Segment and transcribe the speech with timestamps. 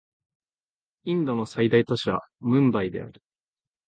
[1.03, 3.21] インドの最大都市はムンバイである